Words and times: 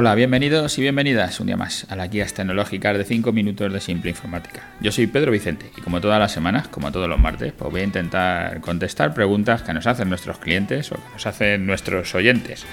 Hola, 0.00 0.14
bienvenidos 0.14 0.78
y 0.78 0.82
bienvenidas 0.82 1.40
un 1.40 1.48
día 1.48 1.56
más 1.56 1.84
a 1.88 1.96
las 1.96 2.08
guías 2.08 2.32
tecnológicas 2.32 2.96
de 2.96 3.02
5 3.02 3.32
minutos 3.32 3.72
de 3.72 3.80
simple 3.80 4.10
informática. 4.10 4.62
Yo 4.80 4.92
soy 4.92 5.08
Pedro 5.08 5.32
Vicente 5.32 5.72
y 5.76 5.80
como 5.80 6.00
todas 6.00 6.20
las 6.20 6.30
semanas, 6.30 6.68
como 6.68 6.92
todos 6.92 7.08
los 7.08 7.18
martes, 7.18 7.52
pues 7.52 7.68
voy 7.68 7.80
a 7.80 7.84
intentar 7.84 8.60
contestar 8.60 9.12
preguntas 9.12 9.62
que 9.62 9.74
nos 9.74 9.88
hacen 9.88 10.08
nuestros 10.08 10.38
clientes 10.38 10.92
o 10.92 10.94
que 10.94 11.12
nos 11.14 11.26
hacen 11.26 11.66
nuestros 11.66 12.14
oyentes, 12.14 12.64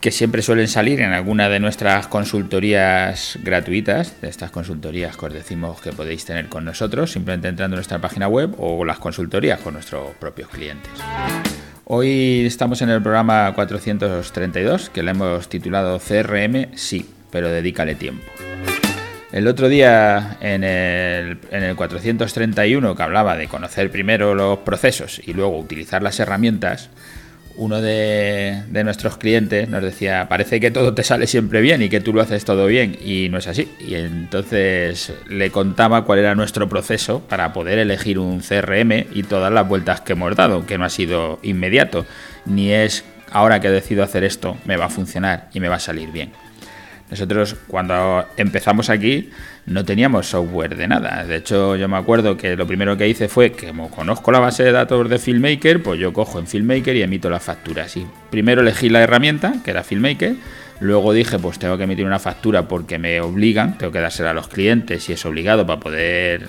que 0.00 0.10
siempre 0.10 0.40
suelen 0.40 0.68
salir 0.68 1.02
en 1.02 1.12
alguna 1.12 1.50
de 1.50 1.60
nuestras 1.60 2.06
consultorías 2.06 3.38
gratuitas, 3.42 4.18
de 4.22 4.30
estas 4.30 4.50
consultorías 4.50 5.18
que 5.18 5.26
os 5.26 5.34
decimos 5.34 5.82
que 5.82 5.92
podéis 5.92 6.24
tener 6.24 6.48
con 6.48 6.64
nosotros, 6.64 7.12
simplemente 7.12 7.48
entrando 7.48 7.74
en 7.74 7.80
nuestra 7.80 7.98
página 7.98 8.26
web 8.26 8.54
o 8.56 8.86
las 8.86 8.98
consultorías 9.00 9.60
con 9.60 9.74
nuestros 9.74 10.14
propios 10.14 10.48
clientes. 10.48 10.92
Hoy 11.88 12.44
estamos 12.44 12.82
en 12.82 12.88
el 12.90 13.00
programa 13.00 13.52
432, 13.54 14.90
que 14.90 15.04
le 15.04 15.12
hemos 15.12 15.48
titulado 15.48 16.00
CRM 16.00 16.74
Sí, 16.74 17.08
pero 17.30 17.48
dedícale 17.48 17.94
tiempo. 17.94 18.24
El 19.30 19.46
otro 19.46 19.68
día 19.68 20.36
en 20.40 20.64
el, 20.64 21.38
en 21.52 21.62
el 21.62 21.76
431, 21.76 22.96
que 22.96 23.02
hablaba 23.04 23.36
de 23.36 23.46
conocer 23.46 23.92
primero 23.92 24.34
los 24.34 24.58
procesos 24.58 25.20
y 25.24 25.32
luego 25.32 25.56
utilizar 25.60 26.02
las 26.02 26.18
herramientas, 26.18 26.90
uno 27.56 27.80
de, 27.80 28.62
nuestros 28.84 29.16
clientes 29.16 29.68
nos 29.68 29.82
decía, 29.82 30.26
parece 30.28 30.60
que 30.60 30.70
todo 30.70 30.94
te 30.94 31.02
sale 31.02 31.26
siempre 31.26 31.60
bien 31.60 31.82
y 31.82 31.88
que 31.88 32.00
tú 32.00 32.12
lo 32.12 32.20
haces 32.20 32.44
todo 32.44 32.66
bien 32.66 32.96
y 33.02 33.28
no 33.28 33.38
es 33.38 33.46
así. 33.46 33.68
Y 33.80 33.94
entonces 33.94 35.12
le 35.28 35.50
contaba 35.50 36.04
cuál 36.04 36.20
era 36.20 36.34
nuestro 36.34 36.68
proceso 36.68 37.20
para 37.20 37.52
poder 37.52 37.78
elegir 37.78 38.18
un 38.18 38.40
CRM 38.40 39.06
y 39.12 39.22
todas 39.22 39.52
las 39.52 39.66
vueltas 39.66 40.00
que 40.00 40.12
hemos 40.12 40.34
dado, 40.36 40.66
que 40.66 40.78
no 40.78 40.84
ha 40.84 40.90
sido 40.90 41.38
inmediato, 41.42 42.06
ni 42.44 42.72
es 42.72 43.04
ahora 43.30 43.60
que 43.60 43.70
decido 43.70 44.02
hacer 44.02 44.24
esto 44.24 44.56
me 44.64 44.76
va 44.76 44.86
a 44.86 44.90
funcionar 44.90 45.48
y 45.52 45.60
me 45.60 45.68
va 45.68 45.76
a 45.76 45.80
salir 45.80 46.10
bien. 46.12 46.32
Nosotros 47.10 47.56
cuando 47.68 48.26
empezamos 48.36 48.90
aquí 48.90 49.30
no 49.66 49.84
teníamos 49.84 50.26
software 50.26 50.76
de 50.76 50.88
nada. 50.88 51.24
De 51.24 51.36
hecho, 51.36 51.76
yo 51.76 51.88
me 51.88 51.96
acuerdo 51.96 52.36
que 52.36 52.56
lo 52.56 52.66
primero 52.66 52.96
que 52.96 53.08
hice 53.08 53.28
fue 53.28 53.52
que 53.52 53.68
como 53.68 53.90
conozco 53.90 54.32
la 54.32 54.40
base 54.40 54.64
de 54.64 54.72
datos 54.72 55.08
de 55.08 55.18
Filmmaker, 55.18 55.82
pues 55.82 56.00
yo 56.00 56.12
cojo 56.12 56.38
en 56.38 56.46
Filmmaker 56.46 56.96
y 56.96 57.02
emito 57.02 57.30
las 57.30 57.42
facturas. 57.42 57.96
Y 57.96 58.06
primero 58.30 58.60
elegí 58.62 58.88
la 58.88 59.02
herramienta, 59.02 59.54
que 59.64 59.70
era 59.70 59.84
Filmmaker. 59.84 60.34
Luego 60.80 61.12
dije, 61.12 61.38
pues 61.38 61.58
tengo 61.58 61.78
que 61.78 61.84
emitir 61.84 62.04
una 62.04 62.18
factura 62.18 62.68
porque 62.68 62.98
me 62.98 63.20
obligan, 63.20 63.78
tengo 63.78 63.92
que 63.92 64.00
dársela 64.00 64.30
a 64.30 64.34
los 64.34 64.48
clientes 64.48 65.08
y 65.08 65.12
es 65.14 65.24
obligado 65.24 65.66
para 65.66 65.80
poder 65.80 66.48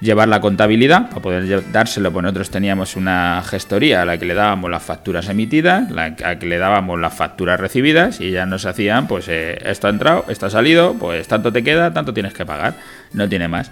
llevar 0.00 0.28
la 0.28 0.40
contabilidad 0.40 1.08
para 1.08 1.22
poder 1.22 1.72
dárselo, 1.72 2.12
pues 2.12 2.22
nosotros 2.22 2.50
teníamos 2.50 2.96
una 2.96 3.42
gestoría 3.44 4.02
a 4.02 4.04
la 4.04 4.18
que 4.18 4.26
le 4.26 4.34
dábamos 4.34 4.70
las 4.70 4.82
facturas 4.82 5.28
emitidas, 5.28 5.90
a 5.90 5.94
la 5.94 6.38
que 6.38 6.46
le 6.46 6.58
dábamos 6.58 7.00
las 7.00 7.14
facturas 7.14 7.58
recibidas 7.58 8.20
y 8.20 8.30
ya 8.30 8.46
nos 8.46 8.66
hacían, 8.66 9.06
pues 9.06 9.28
eh, 9.28 9.58
esto 9.64 9.86
ha 9.86 9.90
entrado, 9.90 10.24
esto 10.28 10.46
ha 10.46 10.50
salido, 10.50 10.94
pues 10.94 11.26
tanto 11.28 11.52
te 11.52 11.62
queda, 11.62 11.92
tanto 11.92 12.12
tienes 12.12 12.34
que 12.34 12.44
pagar, 12.44 12.74
no 13.12 13.28
tiene 13.28 13.48
más. 13.48 13.70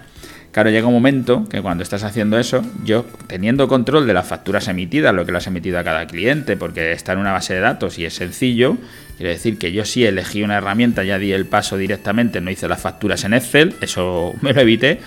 Claro, 0.55 0.69
llega 0.69 0.87
un 0.87 0.93
momento 0.93 1.49
que 1.49 1.61
cuando 1.61 1.83
estás 1.83 2.05
haciendo 2.05 2.39
eso, 2.39 2.61
yo 2.85 3.05
teniendo 3.27 3.67
control 3.67 4.07
de 4.07 4.13
las 4.13 4.25
facturas 4.25 4.69
emitidas, 4.69 5.13
lo 5.13 5.25
que 5.25 5.33
las 5.33 5.43
has 5.43 5.47
emitido 5.47 5.77
a 5.77 5.83
cada 5.83 6.07
cliente, 6.07 6.55
porque 6.55 6.93
está 6.93 7.11
en 7.11 7.19
una 7.19 7.33
base 7.33 7.55
de 7.55 7.59
datos 7.59 7.99
y 7.99 8.05
es 8.05 8.13
sencillo, 8.13 8.77
quiere 9.17 9.33
decir 9.33 9.57
que 9.57 9.73
yo 9.73 9.83
sí 9.83 10.05
elegí 10.05 10.43
una 10.43 10.55
herramienta, 10.55 11.03
ya 11.03 11.19
di 11.19 11.33
el 11.33 11.45
paso 11.45 11.75
directamente, 11.75 12.39
no 12.39 12.51
hice 12.51 12.69
las 12.69 12.79
facturas 12.79 13.25
en 13.25 13.33
Excel, 13.33 13.75
eso 13.81 14.33
me 14.41 14.53
lo 14.53 14.61
evité, 14.61 15.01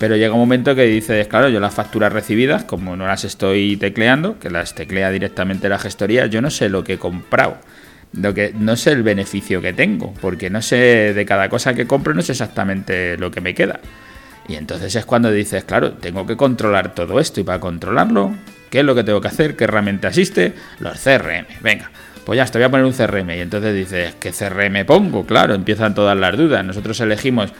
pero 0.00 0.16
llega 0.16 0.32
un 0.32 0.40
momento 0.40 0.74
que 0.74 0.84
dices, 0.84 1.28
claro, 1.28 1.50
yo 1.50 1.60
las 1.60 1.74
facturas 1.74 2.10
recibidas, 2.10 2.64
como 2.64 2.96
no 2.96 3.06
las 3.06 3.24
estoy 3.24 3.76
tecleando, 3.76 4.38
que 4.38 4.48
las 4.48 4.74
teclea 4.74 5.10
directamente 5.10 5.68
la 5.68 5.78
gestoría, 5.78 6.24
yo 6.24 6.40
no 6.40 6.48
sé 6.48 6.70
lo 6.70 6.82
que 6.82 6.94
he 6.94 6.98
comprado. 6.98 7.58
Lo 8.14 8.32
que, 8.32 8.54
no 8.58 8.76
sé 8.76 8.92
el 8.92 9.02
beneficio 9.02 9.60
que 9.60 9.74
tengo, 9.74 10.14
porque 10.22 10.48
no 10.48 10.62
sé 10.62 11.12
de 11.12 11.26
cada 11.26 11.50
cosa 11.50 11.74
que 11.74 11.86
compro, 11.86 12.14
no 12.14 12.22
sé 12.22 12.32
exactamente 12.32 13.18
lo 13.18 13.30
que 13.30 13.42
me 13.42 13.54
queda. 13.54 13.78
Y 14.48 14.54
entonces 14.54 14.96
es 14.96 15.04
cuando 15.04 15.30
dices, 15.30 15.64
claro, 15.64 15.92
tengo 15.92 16.24
que 16.26 16.34
controlar 16.34 16.94
todo 16.94 17.20
esto 17.20 17.42
y 17.42 17.44
para 17.44 17.60
controlarlo, 17.60 18.32
¿qué 18.70 18.78
es 18.78 18.86
lo 18.86 18.94
que 18.94 19.04
tengo 19.04 19.20
que 19.20 19.28
hacer? 19.28 19.54
¿Qué 19.54 19.64
herramienta 19.64 20.08
existe? 20.08 20.54
Los 20.78 20.98
CRM. 20.98 21.44
Venga, 21.60 21.90
pues 22.24 22.38
ya, 22.38 22.46
te 22.46 22.56
voy 22.56 22.64
a 22.64 22.70
poner 22.70 22.86
un 22.86 22.94
CRM. 22.94 23.32
Y 23.32 23.40
entonces 23.40 23.74
dices, 23.74 24.14
¿qué 24.18 24.32
CRM 24.32 24.86
pongo? 24.86 25.26
Claro, 25.26 25.52
empiezan 25.52 25.94
todas 25.94 26.16
las 26.16 26.38
dudas. 26.38 26.64
Nosotros 26.64 26.98
elegimos 27.00 27.52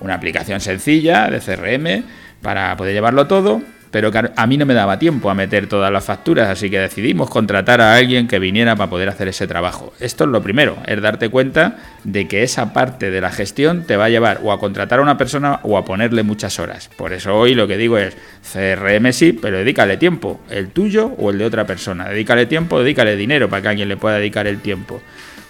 una 0.00 0.14
aplicación 0.14 0.60
sencilla 0.60 1.28
de 1.28 1.40
CRM 1.40 2.04
para 2.42 2.76
poder 2.76 2.94
llevarlo 2.94 3.26
todo, 3.26 3.62
pero 3.90 4.10
a 4.36 4.46
mí 4.46 4.58
no 4.58 4.66
me 4.66 4.74
daba 4.74 4.98
tiempo 4.98 5.30
a 5.30 5.34
meter 5.34 5.68
todas 5.68 5.90
las 5.90 6.04
facturas, 6.04 6.48
así 6.48 6.68
que 6.68 6.78
decidimos 6.78 7.30
contratar 7.30 7.80
a 7.80 7.94
alguien 7.94 8.28
que 8.28 8.38
viniera 8.38 8.76
para 8.76 8.90
poder 8.90 9.08
hacer 9.08 9.28
ese 9.28 9.46
trabajo. 9.46 9.94
Esto 10.00 10.24
es 10.24 10.30
lo 10.30 10.42
primero, 10.42 10.76
es 10.86 11.00
darte 11.00 11.30
cuenta 11.30 11.76
de 12.04 12.28
que 12.28 12.42
esa 12.42 12.72
parte 12.72 13.10
de 13.10 13.20
la 13.20 13.30
gestión 13.30 13.84
te 13.84 13.96
va 13.96 14.06
a 14.06 14.08
llevar 14.08 14.40
o 14.42 14.52
a 14.52 14.58
contratar 14.58 14.98
a 14.98 15.02
una 15.02 15.16
persona 15.16 15.60
o 15.62 15.78
a 15.78 15.84
ponerle 15.84 16.24
muchas 16.24 16.58
horas. 16.58 16.90
Por 16.94 17.12
eso 17.12 17.34
hoy 17.34 17.54
lo 17.54 17.66
que 17.66 17.78
digo 17.78 17.96
es 17.96 18.16
CRM 18.52 19.12
sí, 19.12 19.32
pero 19.32 19.58
dedícale 19.58 19.96
tiempo, 19.96 20.40
el 20.50 20.68
tuyo 20.68 21.14
o 21.18 21.30
el 21.30 21.38
de 21.38 21.46
otra 21.46 21.66
persona. 21.66 22.08
Dedícale 22.08 22.44
tiempo, 22.44 22.80
dedícale 22.80 23.16
dinero 23.16 23.48
para 23.48 23.62
que 23.62 23.68
alguien 23.68 23.88
le 23.88 23.96
pueda 23.96 24.18
dedicar 24.18 24.46
el 24.46 24.60
tiempo. 24.60 25.00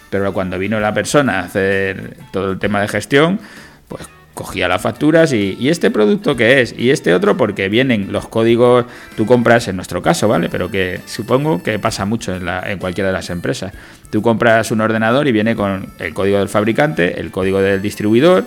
Pero 0.09 0.33
cuando 0.33 0.57
vino 0.59 0.79
la 0.79 0.95
persona 0.95 1.41
a 1.41 1.45
hacer 1.45 2.17
todo 2.31 2.53
el 2.53 2.59
tema 2.61 2.81
de 2.81 2.87
gestión, 2.89 3.41
pues 3.89 4.09
cogía 4.37 4.69
las 4.69 4.83
facturas 4.83 5.33
y, 5.33 5.57
este 5.69 5.91
producto 5.91 6.37
qué 6.37 6.61
es 6.61 6.75
y 6.79 6.91
este 6.91 7.15
otro 7.15 7.39
porque 7.39 7.71
vienen 7.71 8.13
los 8.13 8.29
códigos 8.29 8.85
tú 9.17 9.25
compras 9.25 9.67
en 9.67 9.77
nuestro 9.77 10.03
caso 10.03 10.29
vale 10.29 10.51
pero 10.51 10.71
que 10.71 11.01
supongo 11.07 11.63
que 11.63 11.79
pasa 11.79 12.05
mucho 12.05 12.37
en, 12.37 12.47
en 12.47 12.79
cualquiera 12.79 13.09
de 13.09 13.15
las 13.15 13.31
empresas. 13.31 13.73
Tú 14.11 14.21
compras 14.21 14.71
un 14.71 14.83
ordenador 14.83 15.27
y 15.27 15.33
viene 15.33 15.57
con 15.57 15.89
el 15.99 16.13
código 16.13 16.39
del 16.39 16.51
fabricante 16.51 17.19
el 17.19 17.31
código 17.31 17.61
del 17.61 17.81
distribuidor. 17.81 18.45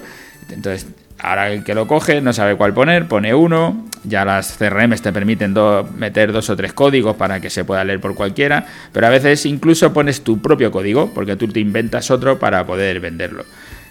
Entonces 0.52 0.88
ahora 1.18 1.52
el 1.52 1.64
que 1.64 1.74
lo 1.74 1.88
coge 1.88 2.22
no 2.22 2.34
sabe 2.34 2.56
cuál 2.56 2.74
poner 2.74 3.08
pone 3.08 3.34
uno. 3.34 3.86
Ya 4.04 4.24
las 4.26 4.58
CRMs 4.58 5.02
te 5.02 5.12
permiten 5.12 5.56
meter 5.98 6.32
dos 6.32 6.52
o 6.52 6.56
tres 6.56 6.72
códigos 6.72 7.16
para 7.16 7.42
que 7.42 7.50
se 7.50 7.66
pueda 7.66 7.84
leer 7.84 8.00
por 8.00 8.14
cualquiera. 8.14 8.66
Pero 8.94 9.08
a 9.08 9.10
veces 9.10 9.44
incluso 9.48 9.92
pones 9.92 10.24
tu 10.24 10.40
propio 10.40 10.72
código 10.72 11.12
porque 11.16 11.36
tú 11.36 11.48
te 11.48 11.60
inventas 11.60 12.12
otro 12.12 12.38
para 12.38 12.66
poder 12.68 13.00
venderlo 13.00 13.44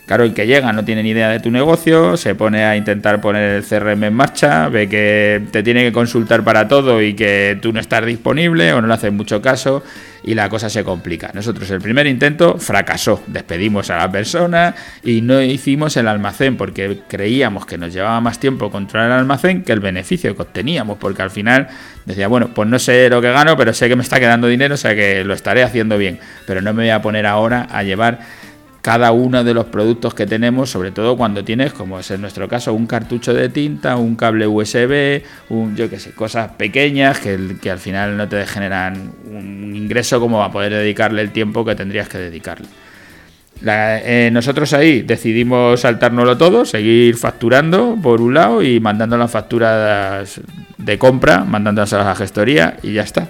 Claro, 0.08 0.24
el 0.24 0.32
que 0.32 0.46
llega 0.46 0.72
no 0.72 0.86
tiene 0.86 1.02
ni 1.02 1.10
idea 1.10 1.28
de 1.28 1.38
tu 1.38 1.50
negocio, 1.50 2.16
se 2.16 2.34
pone 2.34 2.64
a 2.64 2.74
intentar 2.78 3.20
poner 3.20 3.56
el 3.56 3.62
CRM 3.62 4.04
en 4.04 4.14
marcha, 4.14 4.70
ve 4.70 4.88
que 4.88 5.42
te 5.50 5.62
tiene 5.62 5.84
que 5.84 5.92
consultar 5.92 6.42
para 6.42 6.66
todo 6.66 7.02
y 7.02 7.12
que 7.12 7.58
tú 7.60 7.74
no 7.74 7.80
estás 7.80 8.06
disponible 8.06 8.72
o 8.72 8.80
no 8.80 8.88
le 8.88 8.94
haces 8.94 9.12
mucho 9.12 9.42
caso 9.42 9.84
y 10.22 10.32
la 10.32 10.48
cosa 10.48 10.70
se 10.70 10.82
complica. 10.82 11.30
Nosotros 11.34 11.70
el 11.70 11.82
primer 11.82 12.06
intento 12.06 12.56
fracasó, 12.58 13.22
despedimos 13.26 13.90
a 13.90 13.98
la 13.98 14.10
persona 14.10 14.74
y 15.04 15.20
no 15.20 15.42
hicimos 15.42 15.94
el 15.98 16.08
almacén 16.08 16.56
porque 16.56 17.00
creíamos 17.06 17.66
que 17.66 17.76
nos 17.76 17.92
llevaba 17.92 18.18
más 18.22 18.40
tiempo 18.40 18.70
controlar 18.70 19.10
el 19.10 19.18
almacén 19.18 19.62
que 19.62 19.72
el 19.72 19.80
beneficio 19.80 20.34
que 20.34 20.40
obteníamos, 20.40 20.96
porque 20.96 21.20
al 21.20 21.30
final 21.30 21.68
decía, 22.06 22.28
bueno, 22.28 22.54
pues 22.54 22.66
no 22.66 22.78
sé 22.78 23.10
lo 23.10 23.20
que 23.20 23.30
gano, 23.30 23.58
pero 23.58 23.74
sé 23.74 23.90
que 23.90 23.96
me 23.96 24.02
está 24.02 24.18
quedando 24.18 24.46
dinero, 24.48 24.72
o 24.72 24.78
sea 24.78 24.94
que 24.94 25.22
lo 25.22 25.34
estaré 25.34 25.62
haciendo 25.62 25.98
bien, 25.98 26.18
pero 26.46 26.62
no 26.62 26.72
me 26.72 26.84
voy 26.84 26.90
a 26.90 27.02
poner 27.02 27.26
ahora 27.26 27.66
a 27.70 27.82
llevar 27.82 28.20
cada 28.88 29.12
uno 29.12 29.44
de 29.44 29.52
los 29.52 29.66
productos 29.66 30.14
que 30.14 30.24
tenemos, 30.24 30.70
sobre 30.70 30.92
todo 30.92 31.14
cuando 31.14 31.44
tienes, 31.44 31.74
como 31.74 32.00
es 32.00 32.10
en 32.10 32.22
nuestro 32.22 32.48
caso, 32.48 32.72
un 32.72 32.86
cartucho 32.86 33.34
de 33.34 33.50
tinta, 33.50 33.98
un 33.98 34.16
cable 34.16 34.46
USB, 34.46 35.22
un, 35.50 35.76
yo 35.76 35.90
qué 35.90 35.98
sé, 36.00 36.12
cosas 36.12 36.52
pequeñas 36.52 37.20
que, 37.20 37.56
que 37.60 37.70
al 37.70 37.80
final 37.80 38.16
no 38.16 38.26
te 38.30 38.46
generan 38.46 39.12
un 39.30 39.76
ingreso 39.76 40.18
como 40.20 40.42
a 40.42 40.50
poder 40.50 40.72
dedicarle 40.72 41.20
el 41.20 41.32
tiempo 41.32 41.66
que 41.66 41.74
tendrías 41.74 42.08
que 42.08 42.16
dedicarle. 42.16 42.66
Eh, 43.62 44.30
nosotros 44.32 44.72
ahí 44.72 45.02
decidimos 45.02 45.80
saltárnoslo 45.80 46.38
todo, 46.38 46.64
seguir 46.64 47.14
facturando 47.16 47.94
por 48.02 48.22
un 48.22 48.32
lado 48.32 48.62
y 48.62 48.80
mandando 48.80 49.18
las 49.18 49.30
facturas 49.30 50.40
de 50.78 50.98
compra, 50.98 51.44
mandándolas 51.44 51.92
a 51.92 52.04
la 52.04 52.14
gestoría 52.14 52.78
y 52.82 52.94
ya 52.94 53.02
está. 53.02 53.28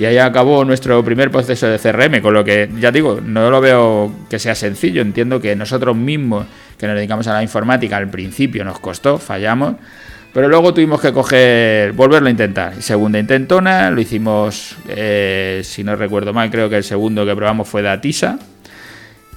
Y 0.00 0.06
ahí 0.06 0.16
acabó 0.16 0.64
nuestro 0.64 1.04
primer 1.04 1.30
proceso 1.30 1.66
de 1.66 1.78
CRM, 1.78 2.22
con 2.22 2.32
lo 2.32 2.42
que 2.42 2.70
ya 2.80 2.90
digo, 2.90 3.20
no 3.22 3.50
lo 3.50 3.60
veo 3.60 4.10
que 4.30 4.38
sea 4.38 4.54
sencillo. 4.54 5.02
Entiendo 5.02 5.42
que 5.42 5.54
nosotros 5.54 5.94
mismos, 5.94 6.46
que 6.78 6.86
nos 6.86 6.96
dedicamos 6.96 7.26
a 7.26 7.34
la 7.34 7.42
informática, 7.42 7.98
al 7.98 8.08
principio 8.08 8.64
nos 8.64 8.80
costó, 8.80 9.18
fallamos, 9.18 9.74
pero 10.32 10.48
luego 10.48 10.72
tuvimos 10.72 11.02
que 11.02 11.12
coger, 11.12 11.92
volverlo 11.92 12.28
a 12.28 12.30
intentar. 12.30 12.80
Segunda 12.80 13.18
intentona, 13.18 13.90
lo 13.90 14.00
hicimos, 14.00 14.74
eh, 14.88 15.60
si 15.64 15.84
no 15.84 15.94
recuerdo 15.96 16.32
mal, 16.32 16.50
creo 16.50 16.70
que 16.70 16.78
el 16.78 16.84
segundo 16.84 17.26
que 17.26 17.36
probamos 17.36 17.68
fue 17.68 17.82
de 17.82 17.90
Atisa 17.90 18.38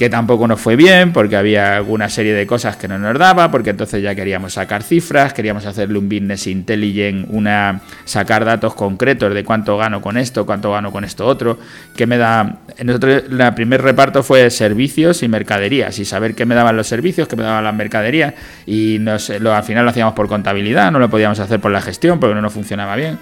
que 0.04 0.10
tampoco 0.10 0.50
nos 0.50 0.60
fue 0.60 0.76
bien 0.76 1.14
porque 1.14 1.38
había 1.38 1.78
alguna 1.78 2.10
serie 2.10 2.34
de 2.34 2.46
cosas 2.46 2.76
que 2.76 2.90
no 2.90 3.00
nos 3.00 3.18
daba, 3.18 3.50
porque 3.50 3.70
entonces 3.70 4.04
ya 4.04 4.14
queríamos 4.14 4.52
sacar 4.52 4.84
cifras, 4.84 5.32
queríamos 5.32 5.66
hacerle 5.66 5.98
un 5.98 6.10
business 6.10 6.46
intelligent, 6.48 7.26
una 7.30 7.80
sacar 8.04 8.44
datos 8.44 8.74
concretos 8.76 9.34
de 9.34 9.46
cuánto 9.46 9.78
gano 9.78 10.02
con 10.02 10.18
esto, 10.18 10.46
cuánto 10.46 10.74
gano 10.74 10.92
con 10.92 11.06
esto 11.06 11.26
otro, 11.26 11.58
que 11.96 12.06
me 12.06 12.18
da 12.18 12.58
nosotros 12.84 13.24
el 13.30 13.54
primer 13.54 13.82
reparto 13.82 14.24
fue 14.24 14.50
servicios 14.50 15.24
y 15.24 15.30
mercaderías 15.30 15.98
y 16.00 16.04
saber 16.04 16.36
qué 16.36 16.46
me 16.46 16.54
daban 16.54 16.76
los 16.76 16.88
servicios, 16.88 17.30
qué 17.30 17.38
me 17.38 17.44
daban 17.44 17.64
las 17.64 17.74
mercaderías 17.74 18.34
y 18.66 18.98
nos, 19.00 19.30
lo, 19.30 19.56
al 19.56 19.64
final 19.64 19.86
lo 19.86 19.92
hacíamos 19.92 20.16
por 20.16 20.28
contabilidad, 20.28 20.92
no 20.92 21.00
lo 21.00 21.10
podíamos 21.10 21.40
hacer 21.40 21.62
por 21.62 21.72
la 21.72 21.80
gestión 21.80 22.20
porque 22.20 22.36
no 22.36 22.42
nos 22.42 22.52
funcionaba 22.52 22.98
bien. 22.98 23.20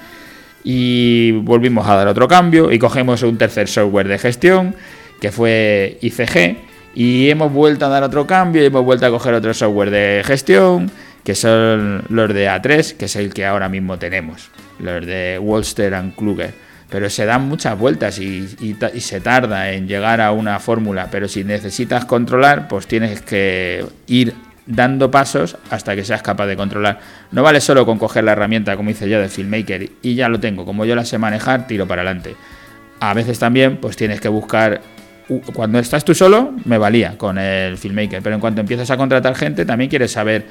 Y 0.63 1.31
volvimos 1.43 1.87
a 1.87 1.95
dar 1.95 2.07
otro 2.07 2.27
cambio 2.27 2.71
y 2.71 2.79
cogemos 2.79 3.21
un 3.21 3.37
tercer 3.37 3.67
software 3.67 4.07
de 4.07 4.17
gestión 4.17 4.73
que 5.19 5.31
fue 5.31 5.99
ICG, 6.01 6.70
Y 6.93 7.29
hemos 7.29 7.51
vuelto 7.51 7.85
a 7.85 7.89
dar 7.89 8.03
otro 8.03 8.27
cambio 8.27 8.61
y 8.61 8.65
hemos 8.65 8.83
vuelto 8.83 9.05
a 9.05 9.09
coger 9.09 9.33
otro 9.33 9.53
software 9.53 9.89
de 9.89 10.21
gestión, 10.25 10.91
que 11.23 11.35
son 11.35 12.03
los 12.09 12.33
de 12.33 12.49
A3, 12.49 12.97
que 12.97 13.05
es 13.05 13.15
el 13.15 13.33
que 13.33 13.45
ahora 13.45 13.69
mismo 13.69 13.97
tenemos, 13.97 14.49
los 14.79 15.05
de 15.05 15.39
Wolster 15.41 15.93
and 15.93 16.15
Kluger. 16.15 16.53
Pero 16.89 17.09
se 17.09 17.25
dan 17.25 17.47
muchas 17.47 17.79
vueltas 17.79 18.19
y, 18.19 18.49
y 18.59 18.99
se 18.99 19.21
tarda 19.21 19.71
en 19.71 19.87
llegar 19.87 20.19
a 20.19 20.33
una 20.33 20.59
fórmula. 20.59 21.07
Pero 21.09 21.29
si 21.29 21.45
necesitas 21.45 22.03
controlar, 22.03 22.67
pues 22.67 22.85
tienes 22.85 23.21
que 23.21 23.85
ir 24.07 24.33
dando 24.65 25.09
pasos 25.09 25.57
hasta 25.69 25.95
que 25.95 26.03
seas 26.03 26.21
capaz 26.21 26.47
de 26.47 26.55
controlar. 26.55 26.99
No 27.31 27.43
vale 27.43 27.61
solo 27.61 27.85
con 27.85 27.97
coger 27.97 28.23
la 28.23 28.33
herramienta, 28.33 28.75
como 28.75 28.89
hice 28.89 29.09
yo 29.09 29.21
de 29.21 29.29
Filmmaker, 29.29 29.89
y 30.01 30.15
ya 30.15 30.29
lo 30.29 30.39
tengo. 30.39 30.65
Como 30.65 30.85
yo 30.85 30.95
la 30.95 31.05
sé 31.05 31.17
manejar, 31.17 31.67
tiro 31.67 31.87
para 31.87 32.01
adelante. 32.01 32.35
A 32.99 33.13
veces 33.13 33.39
también, 33.39 33.77
pues 33.77 33.95
tienes 33.95 34.21
que 34.21 34.27
buscar 34.27 34.81
cuando 35.53 35.79
estás 35.79 36.03
tú 36.03 36.13
solo, 36.13 36.53
me 36.65 36.77
valía 36.77 37.17
con 37.17 37.37
el 37.37 37.77
filmmaker, 37.77 38.21
pero 38.21 38.35
en 38.35 38.41
cuanto 38.41 38.61
empiezas 38.61 38.89
a 38.91 38.97
contratar 38.97 39.35
gente, 39.35 39.65
también 39.65 39.89
quieres 39.89 40.11
saber 40.11 40.45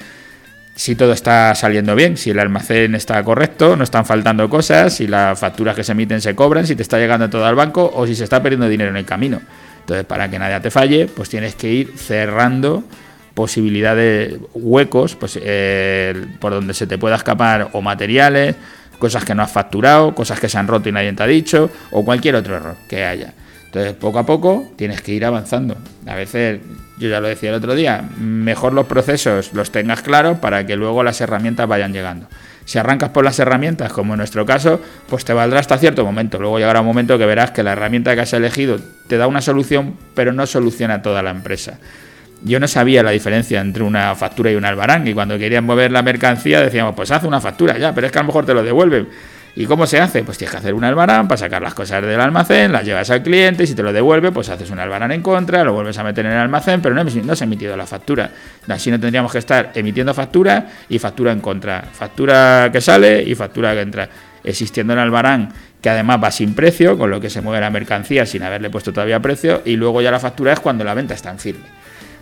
si 0.74 0.94
todo 0.94 1.12
está 1.12 1.54
saliendo 1.54 1.94
bien, 1.94 2.16
si 2.16 2.30
el 2.30 2.38
almacén 2.38 2.94
está 2.94 3.22
correcto, 3.22 3.76
no 3.76 3.84
están 3.84 4.06
faltando 4.06 4.48
cosas, 4.48 4.94
si 4.94 5.06
las 5.06 5.38
facturas 5.38 5.76
que 5.76 5.84
se 5.84 5.92
emiten 5.92 6.20
se 6.20 6.34
cobran, 6.34 6.66
si 6.66 6.74
te 6.74 6.82
está 6.82 6.98
llegando 6.98 7.28
todo 7.28 7.44
al 7.44 7.54
banco 7.54 7.90
o 7.94 8.06
si 8.06 8.14
se 8.14 8.24
está 8.24 8.42
perdiendo 8.42 8.68
dinero 8.68 8.90
en 8.90 8.96
el 8.96 9.04
camino. 9.04 9.40
Entonces, 9.80 10.06
para 10.06 10.30
que 10.30 10.38
nadie 10.38 10.58
te 10.60 10.70
falle, 10.70 11.06
pues 11.06 11.28
tienes 11.28 11.54
que 11.54 11.70
ir 11.70 11.92
cerrando 11.96 12.84
posibilidades, 13.34 14.38
huecos, 14.54 15.16
pues 15.16 15.38
eh, 15.42 16.14
por 16.38 16.52
donde 16.52 16.74
se 16.74 16.86
te 16.86 16.98
pueda 16.98 17.16
escapar 17.16 17.70
o 17.72 17.82
materiales, 17.82 18.56
cosas 18.98 19.24
que 19.24 19.34
no 19.34 19.42
has 19.42 19.50
facturado, 19.50 20.14
cosas 20.14 20.38
que 20.38 20.48
se 20.48 20.58
han 20.58 20.68
roto 20.68 20.88
y 20.88 20.92
nadie 20.92 21.12
te 21.12 21.22
ha 21.22 21.26
dicho, 21.26 21.70
o 21.90 22.04
cualquier 22.04 22.36
otro 22.36 22.56
error 22.56 22.76
que 22.88 23.04
haya. 23.04 23.32
Entonces, 23.70 23.93
poco 23.93 24.19
a 24.19 24.26
poco 24.26 24.69
tienes 24.75 25.00
que 25.00 25.12
ir 25.12 25.25
avanzando. 25.25 25.76
A 26.05 26.17
veces, 26.17 26.61
yo 26.99 27.08
ya 27.08 27.20
lo 27.20 27.28
decía 27.28 27.50
el 27.50 27.55
otro 27.55 27.76
día, 27.76 28.02
mejor 28.19 28.72
los 28.72 28.87
procesos 28.87 29.52
los 29.52 29.70
tengas 29.70 30.02
claros 30.02 30.38
para 30.38 30.67
que 30.67 30.75
luego 30.75 31.05
las 31.05 31.20
herramientas 31.20 31.69
vayan 31.69 31.93
llegando. 31.93 32.26
Si 32.64 32.78
arrancas 32.78 33.11
por 33.11 33.25
las 33.25 33.38
herramientas, 33.38 33.93
como 33.93 34.14
en 34.14 34.19
nuestro 34.19 34.44
caso, 34.44 34.81
pues 35.08 35.25
te 35.25 35.32
valdrá 35.32 35.61
hasta 35.61 35.78
cierto 35.78 36.05
momento. 36.05 36.40
Luego 36.40 36.58
llegará 36.58 36.81
un 36.81 36.87
momento 36.87 37.17
que 37.17 37.26
verás 37.26 37.52
que 37.52 37.62
la 37.62 37.72
herramienta 37.72 38.17
que 38.17 38.22
has 38.22 38.32
elegido 38.32 38.78
te 39.06 39.19
da 39.19 39.28
una 39.28 39.40
solución, 39.40 39.94
pero 40.16 40.32
no 40.32 40.46
soluciona 40.46 41.00
toda 41.00 41.23
la 41.23 41.31
empresa. 41.31 41.78
Yo 42.43 42.58
no 42.58 42.66
sabía 42.66 43.05
la 43.05 43.11
diferencia 43.12 43.61
entre 43.61 43.84
una 43.84 44.16
factura 44.16 44.50
y 44.50 44.56
un 44.56 44.64
albarán, 44.64 45.06
y 45.06 45.14
cuando 45.14 45.38
querían 45.38 45.64
mover 45.64 45.93
la 45.93 46.02
mercancía 46.02 46.61
decíamos, 46.61 46.96
pues 46.96 47.12
haz 47.12 47.23
una 47.23 47.40
factura 47.40 47.78
ya, 47.78 47.94
pero 47.94 48.08
es 48.08 48.12
que 48.12 48.19
a 48.19 48.23
lo 48.23 48.26
mejor 48.26 48.46
te 48.46 48.55
lo 48.55 48.64
devuelven. 48.64 49.08
¿Y 49.56 49.67
cómo 49.67 49.87
se 49.87 50.00
hace? 50.00 50.23
Pues 50.23 50.38
tienes 50.38 50.52
que 50.52 50.58
hacer 50.58 50.75
un 50.75 50.85
albarán 50.85 51.26
para 51.26 51.38
sacar 51.38 51.61
las 51.61 51.75
cosas 51.75 52.02
del 52.02 52.20
almacén, 52.20 52.73
las 52.73 52.85
llevas 52.85 53.11
al 53.11 53.23
cliente 53.23 53.64
y 53.64 53.67
si 53.67 53.75
te 53.75 53.82
lo 53.82 53.93
devuelve, 53.93 54.31
pues 54.31 54.49
haces 54.49 54.70
un 54.70 54.79
albarán 54.79 55.12
en 55.12 55.23
contra, 55.23 55.64
lo 55.64 55.73
vuelves 55.73 55.99
a 55.99 56.05
meter 56.05 56.25
en 56.26 56.32
el 56.32 56.38
almacén, 56.38 56.81
pero 56.81 56.94
no, 56.94 57.37
se 57.37 57.44
ha 57.44 57.47
emitido 57.47 57.76
la 57.76 57.87
factura. 57.87 58.31
Así 58.69 58.91
no 58.91 59.00
tendríamos 59.00 59.32
que 59.32 59.38
estar 59.38 59.73
emitiendo 59.75 60.14
factura 60.14 60.69
y 60.88 60.99
factura 60.99 61.32
en 61.32 61.41
contra. 61.41 61.82
Factura 61.93 62.70
que 62.73 62.81
sale 62.81 63.23
y 63.23 63.35
factura 63.35 63.75
que 63.75 63.81
entra. 63.81 64.08
Existiendo 64.43 64.93
un 64.93 64.99
albarán 64.99 65.52
que 65.82 65.91
además 65.91 66.20
va 66.23 66.31
sin 66.31 66.55
precio, 66.55 66.97
con 66.97 67.11
lo 67.11 67.20
que 67.20 67.31
se 67.31 67.41
mueve 67.41 67.61
la 67.61 67.70
mercancía 67.70 68.26
sin 68.26 68.43
haberle 68.43 68.70
puesto 68.70 68.93
todavía 68.93 69.20
precio, 69.20 69.62
y 69.64 69.76
luego 69.76 70.00
ya 70.02 70.11
la 70.11 70.20
factura 70.20 70.52
es 70.52 70.61
cuando 70.61 70.85
la 70.85 70.94
venta 70.94 71.14
está 71.14 71.31
en 71.31 71.38
firme. 71.38 71.79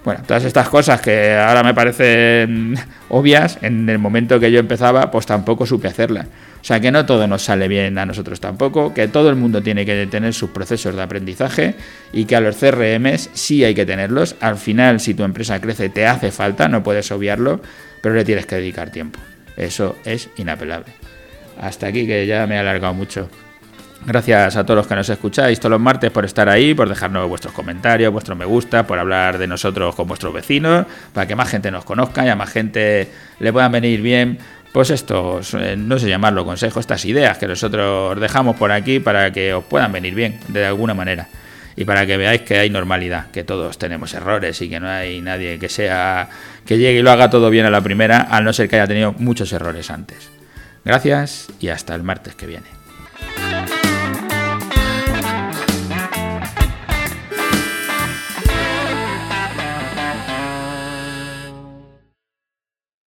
Bueno, 0.08 0.22
todas 0.26 0.44
estas 0.44 0.70
cosas 0.70 1.02
que 1.02 1.34
ahora 1.34 1.62
me 1.62 1.75
parecen 1.75 2.76
obvias, 3.10 3.58
en 3.60 3.87
el 3.90 3.99
momento 3.99 4.40
que 4.40 4.50
yo 4.50 4.58
empezaba, 4.58 5.10
pues 5.10 5.26
tampoco 5.26 5.66
supe 5.66 5.87
hacerlas. 5.87 6.28
O 6.62 6.64
sea 6.64 6.81
que 6.81 6.90
no 6.90 7.05
todo 7.05 7.26
nos 7.26 7.43
sale 7.43 7.69
bien 7.69 7.99
a 7.99 8.06
nosotros 8.06 8.40
tampoco, 8.40 8.94
que 8.94 9.06
todo 9.08 9.28
el 9.28 9.37
mundo 9.37 9.62
tiene 9.62 9.84
que 9.84 10.06
tener 10.06 10.32
sus 10.32 10.49
procesos 10.49 10.96
de 10.96 11.02
aprendizaje 11.02 11.75
y 12.10 12.25
que 12.25 12.37
a 12.37 12.40
los 12.40 12.56
CRMs 12.56 13.28
sí 13.34 13.64
hay 13.64 13.75
que 13.75 13.84
tenerlos. 13.84 14.34
Al 14.40 14.56
final, 14.56 14.99
si 14.99 15.12
tu 15.12 15.25
empresa 15.25 15.60
crece, 15.60 15.90
te 15.90 16.06
hace 16.06 16.31
falta, 16.31 16.69
no 16.69 16.82
puedes 16.82 17.12
obviarlo, 17.12 17.60
pero 18.00 18.14
le 18.14 18.25
tienes 18.25 18.46
que 18.46 18.56
dedicar 18.56 18.88
tiempo. 18.88 19.20
Eso 19.58 19.94
es 20.06 20.31
inapelable. 20.38 20.90
Hasta 21.60 21.88
aquí 21.88 22.06
que 22.06 22.26
ya 22.26 22.46
me 22.46 22.55
he 22.55 22.58
alargado 22.58 22.94
mucho. 22.94 23.28
Gracias 24.06 24.56
a 24.56 24.65
todos 24.65 24.77
los 24.77 24.87
que 24.87 24.95
nos 24.95 25.09
escucháis 25.09 25.59
todos 25.59 25.73
los 25.73 25.81
martes 25.81 26.11
por 26.11 26.25
estar 26.25 26.49
ahí, 26.49 26.73
por 26.73 26.89
dejarnos 26.89 27.29
vuestros 27.29 27.53
comentarios, 27.53 28.12
vuestro 28.12 28.37
me 28.37 28.45
gusta, 28.45 28.87
por 28.87 28.99
hablar 28.99 29.39
de 29.39 29.47
nosotros 29.47 29.95
con 29.95 30.06
vuestros 30.09 30.33
vecinos, 30.33 30.87
para 31.12 31.27
que 31.27 31.35
más 31.35 31.49
gente 31.49 31.71
nos 31.71 31.85
conozca 31.85 32.25
y 32.25 32.29
a 32.29 32.37
más 32.37 32.50
gente 32.50 33.09
le 33.39 33.53
puedan 33.53 33.73
venir 33.73 34.00
bien, 34.00 34.39
pues 34.73 34.91
estos, 34.91 35.53
eh, 35.55 35.77
no 35.77 35.99
sé 35.99 36.09
llamarlo 36.09 36.45
consejo, 36.45 36.81
estas 36.81 37.05
ideas 37.05 37.39
que 37.39 37.47
nosotros 37.47 38.19
dejamos 38.21 38.56
por 38.56 38.73
aquí 38.73 39.00
para 39.00 39.33
que 39.33 39.53
os 39.53 39.65
puedan 39.65 39.93
venir 39.93 40.15
bien 40.15 40.39
de 40.49 40.65
alguna 40.65 40.94
manera 40.94 41.29
y 41.77 41.85
para 41.85 42.06
que 42.06 42.17
veáis 42.17 42.43
que 42.43 42.59
hay 42.59 42.71
normalidad, 42.71 43.31
que 43.31 43.44
todos 43.44 43.79
tenemos 43.79 44.12
errores 44.15 44.61
y 44.62 44.69
que 44.69 44.81
no 44.81 44.89
hay 44.89 45.21
nadie 45.21 45.59
que 45.59 45.69
sea 45.69 46.29
que 46.65 46.77
llegue 46.77 46.99
y 46.99 47.03
lo 47.03 47.11
haga 47.11 47.31
todo 47.31 47.51
bien 47.51 47.67
a 47.67 47.71
la 47.71 47.81
primera, 47.81 48.21
al 48.21 48.44
no 48.44 48.53
ser 48.53 48.69
que 48.69 48.77
haya 48.77 48.87
tenido 48.87 49.12
muchos 49.19 49.53
errores 49.53 49.91
antes. 49.91 50.29
Gracias 50.85 51.49
y 51.61 51.69
hasta 51.69 51.94
el 51.94 52.03
martes 52.03 52.35
que 52.35 52.47
viene. 52.47 52.78